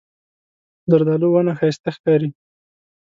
زردالو 0.89 1.27
ونه 1.31 1.53
ښایسته 1.59 1.89
ښکاري. 1.95 2.29